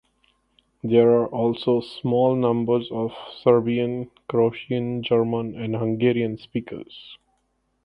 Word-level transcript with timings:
There 0.81 1.09
are 1.11 1.27
also 1.27 1.79
small 1.79 2.35
numbers 2.35 2.89
of 2.89 3.11
Serbian, 3.43 4.09
Croatian, 4.27 5.03
German, 5.03 5.53
and 5.53 5.75
Hungarian 5.75 6.39
speakers. 6.39 7.19